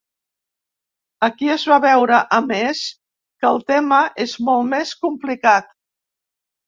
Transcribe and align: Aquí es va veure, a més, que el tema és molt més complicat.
Aquí 1.27 1.51
es 1.55 1.65
va 1.73 1.77
veure, 1.83 2.17
a 2.37 2.41
més, 2.47 2.81
que 3.43 3.49
el 3.53 3.63
tema 3.73 4.01
és 4.25 4.37
molt 4.49 4.67
més 4.75 4.95
complicat. 5.05 5.71